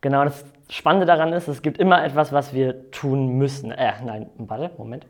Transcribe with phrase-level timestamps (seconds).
[0.00, 3.72] Genau, das Spannende daran ist, es gibt immer etwas, was wir tun müssen.
[3.72, 5.04] Äh, nein, warte, Moment.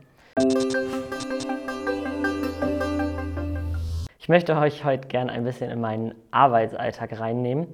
[4.18, 7.66] Ich möchte euch heute gerne ein bisschen in meinen Arbeitsalltag reinnehmen.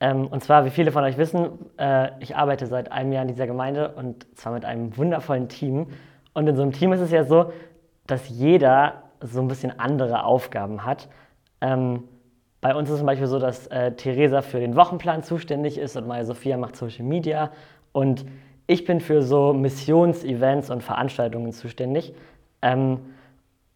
[0.00, 3.28] Ähm, und zwar, wie viele von euch wissen, äh, ich arbeite seit einem Jahr in
[3.28, 5.86] dieser Gemeinde und zwar mit einem wundervollen Team.
[6.34, 7.52] Und in so einem Team ist es ja so,
[8.08, 11.08] dass jeder so ein bisschen andere Aufgaben hat.
[11.60, 12.04] Ähm,
[12.60, 15.96] bei uns ist es zum Beispiel so, dass äh, Theresa für den Wochenplan zuständig ist
[15.96, 17.50] und Maja Sophia macht Social Media
[17.92, 18.24] und
[18.66, 22.14] ich bin für so Missionsevents und Veranstaltungen zuständig.
[22.60, 22.98] Ähm,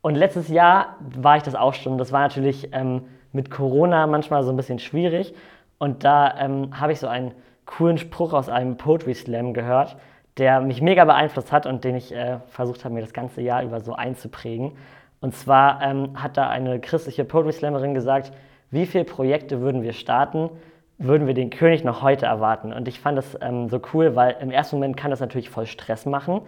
[0.02, 1.96] und letztes Jahr war ich das auch schon.
[1.96, 5.34] Das war natürlich ähm, mit Corona manchmal so ein bisschen schwierig.
[5.78, 7.32] Und da ähm, habe ich so einen
[7.64, 9.96] coolen Spruch aus einem Poetry Slam gehört,
[10.36, 13.62] der mich mega beeinflusst hat und den ich äh, versucht habe, mir das ganze Jahr
[13.62, 14.72] über so einzuprägen.
[15.20, 18.32] Und zwar ähm, hat da eine christliche Poetry Slammerin gesagt,
[18.72, 20.50] wie viele Projekte würden wir starten,
[20.98, 22.72] würden wir den König noch heute erwarten.
[22.72, 25.66] Und ich fand das ähm, so cool, weil im ersten Moment kann das natürlich voll
[25.66, 26.40] Stress machen,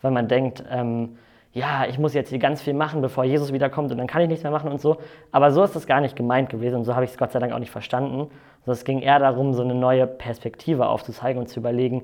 [0.00, 1.18] weil man denkt, ähm,
[1.52, 4.28] ja, ich muss jetzt hier ganz viel machen, bevor Jesus wiederkommt und dann kann ich
[4.28, 4.96] nichts mehr machen und so.
[5.32, 7.40] Aber so ist das gar nicht gemeint gewesen und so habe ich es Gott sei
[7.40, 8.30] Dank auch nicht verstanden.
[8.60, 12.02] Also es ging eher darum, so eine neue Perspektive aufzuzeigen und zu überlegen,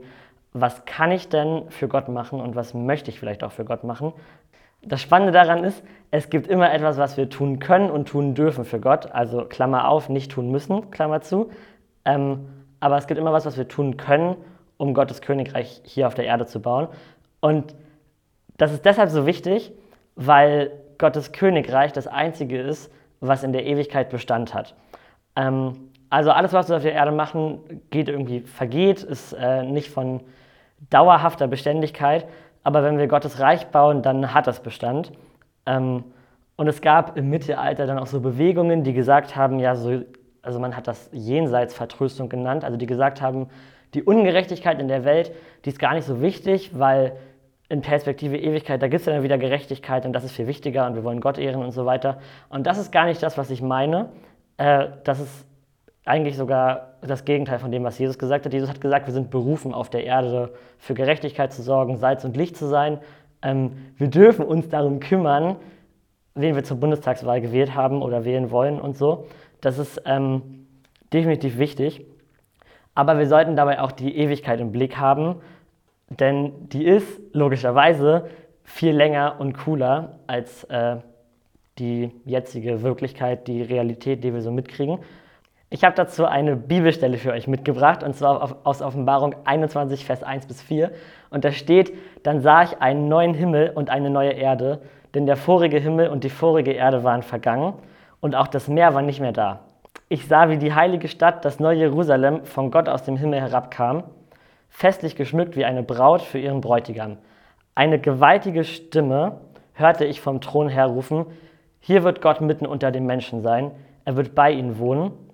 [0.53, 3.85] was kann ich denn für Gott machen und was möchte ich vielleicht auch für Gott
[3.85, 4.13] machen.
[4.83, 8.65] Das Spannende daran ist, es gibt immer etwas, was wir tun können und tun dürfen
[8.65, 9.13] für Gott.
[9.13, 11.51] Also Klammer auf, nicht tun müssen, Klammer zu.
[12.05, 12.49] Ähm,
[12.81, 14.37] aber es gibt immer was, was wir tun können,
[14.77, 16.89] um Gottes Königreich hier auf der Erde zu bauen.
[17.41, 17.75] Und
[18.57, 19.73] das ist deshalb so wichtig,
[20.17, 24.75] weil Gottes Königreich das einzige ist, was in der Ewigkeit Bestand hat.
[25.37, 29.91] Ähm, also alles, was wir auf der Erde machen, geht irgendwie vergeht, ist äh, nicht
[29.91, 30.21] von
[30.91, 32.27] dauerhafter Beständigkeit,
[32.63, 35.13] aber wenn wir Gottes Reich bauen, dann hat das Bestand.
[35.67, 36.05] Ähm,
[36.57, 40.03] und es gab im Mittelalter dann auch so Bewegungen, die gesagt haben, ja, so,
[40.43, 43.49] also man hat das Jenseitsvertröstung genannt, also die gesagt haben,
[43.95, 45.33] die Ungerechtigkeit in der Welt,
[45.65, 47.13] die ist gar nicht so wichtig, weil
[47.69, 50.87] in Perspektive Ewigkeit, da gibt es ja dann wieder Gerechtigkeit und das ist viel wichtiger
[50.87, 52.19] und wir wollen Gott ehren und so weiter.
[52.49, 54.09] Und das ist gar nicht das, was ich meine.
[54.57, 55.47] Äh, das ist
[56.09, 58.53] eigentlich sogar das Gegenteil von dem, was Jesus gesagt hat.
[58.53, 62.37] Jesus hat gesagt, wir sind berufen, auf der Erde für Gerechtigkeit zu sorgen, Salz und
[62.37, 62.99] Licht zu sein.
[63.43, 65.57] Ähm, wir dürfen uns darum kümmern,
[66.35, 69.27] wen wir zur Bundestagswahl gewählt haben oder wählen wollen und so.
[69.61, 70.67] Das ist ähm,
[71.13, 72.05] definitiv wichtig.
[72.95, 75.37] Aber wir sollten dabei auch die Ewigkeit im Blick haben,
[76.09, 78.29] denn die ist logischerweise
[78.65, 80.97] viel länger und cooler als äh,
[81.79, 84.99] die jetzige Wirklichkeit, die Realität, die wir so mitkriegen.
[85.71, 90.47] Ich habe dazu eine Bibelstelle für euch mitgebracht, und zwar aus Offenbarung 21, Vers 1
[90.47, 90.93] bis 4.
[91.29, 91.93] Und da steht,
[92.23, 94.81] dann sah ich einen neuen Himmel und eine neue Erde,
[95.15, 97.75] denn der vorige Himmel und die vorige Erde waren vergangen,
[98.21, 99.61] und auch das Meer war nicht mehr da.
[100.09, 104.05] Ich sah, wie die heilige Stadt, das neue Jerusalem, von Gott aus dem Himmel herabkam,
[104.71, 107.19] festlich geschmückt wie eine Braut für ihren Bräutigam.
[107.75, 109.43] Eine gewaltige Stimme
[109.75, 111.27] hörte ich vom Thron her rufen,
[111.79, 113.71] hier wird Gott mitten unter den Menschen sein,
[114.07, 115.28] er wird bei ihnen wohnen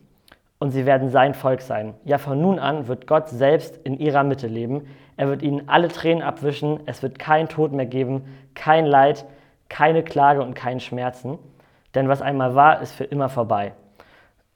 [0.64, 1.92] und sie werden sein Volk sein.
[2.06, 4.86] Ja, von nun an wird Gott selbst in ihrer Mitte leben.
[5.18, 6.80] Er wird ihnen alle Tränen abwischen.
[6.86, 9.26] Es wird kein Tod mehr geben, kein Leid,
[9.68, 11.38] keine Klage und keinen Schmerzen.
[11.94, 13.74] Denn was einmal war, ist für immer vorbei.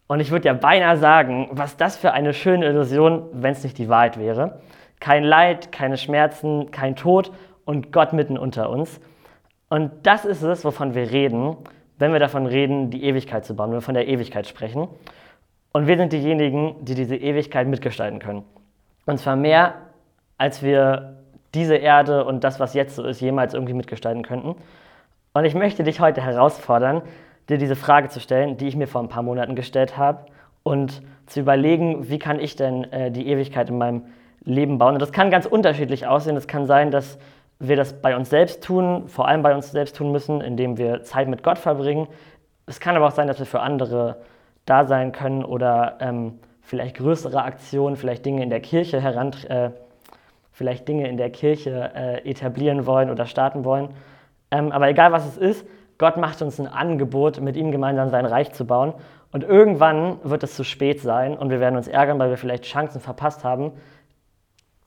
[0.06, 3.76] Und ich würde ja beinahe sagen, was das für eine schöne Illusion, wenn es nicht
[3.76, 4.62] die Wahrheit wäre.
[5.00, 7.32] Kein Leid, keine Schmerzen, kein Tod
[7.66, 8.98] und Gott mitten unter uns.
[9.68, 11.58] Und das ist es, wovon wir reden,
[11.98, 14.88] wenn wir davon reden, die Ewigkeit zu bauen, wenn wir von der Ewigkeit sprechen.
[15.72, 18.44] Und wir sind diejenigen, die diese Ewigkeit mitgestalten können.
[19.06, 19.74] Und zwar mehr,
[20.38, 21.16] als wir
[21.54, 24.54] diese Erde und das, was jetzt so ist, jemals irgendwie mitgestalten könnten.
[25.32, 27.02] Und ich möchte dich heute herausfordern,
[27.48, 30.26] dir diese Frage zu stellen, die ich mir vor ein paar Monaten gestellt habe
[30.62, 34.02] und zu überlegen, wie kann ich denn äh, die Ewigkeit in meinem
[34.44, 34.94] Leben bauen.
[34.94, 36.36] Und das kann ganz unterschiedlich aussehen.
[36.36, 37.18] Es kann sein, dass
[37.58, 41.02] wir das bei uns selbst tun, vor allem bei uns selbst tun müssen, indem wir
[41.02, 42.06] Zeit mit Gott verbringen.
[42.66, 44.16] Es kann aber auch sein, dass wir für andere
[44.68, 49.70] da sein können oder ähm, vielleicht größere Aktionen, vielleicht Dinge in der Kirche heran, äh,
[50.52, 53.90] vielleicht Dinge in der Kirche äh, etablieren wollen oder starten wollen.
[54.50, 55.66] Ähm, aber egal was es ist,
[55.98, 58.94] Gott macht uns ein Angebot, mit ihm gemeinsam sein Reich zu bauen.
[59.32, 62.64] Und irgendwann wird es zu spät sein und wir werden uns ärgern, weil wir vielleicht
[62.64, 63.72] Chancen verpasst haben,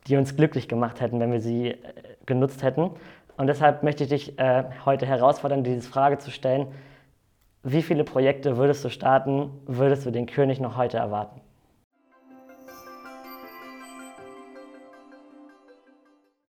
[0.08, 1.78] die uns glücklich gemacht hätten, wenn wir sie äh,
[2.26, 2.92] genutzt hätten.
[3.38, 6.68] Und deshalb möchte ich dich äh, heute herausfordern, diese Frage zu stellen,
[7.64, 11.42] wie viele Projekte würdest du starten, würdest du den König noch heute erwarten?